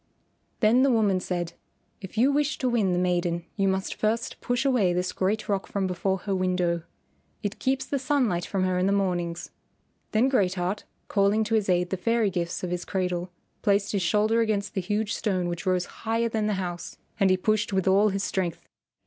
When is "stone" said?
15.13-15.47